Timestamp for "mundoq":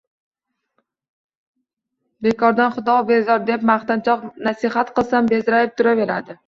3.73-4.29